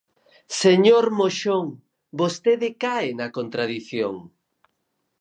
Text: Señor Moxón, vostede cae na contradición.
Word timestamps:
Señor 0.61 1.05
Moxón, 1.19 1.67
vostede 2.19 2.67
cae 2.83 3.09
na 3.19 3.27
contradición. 3.37 4.15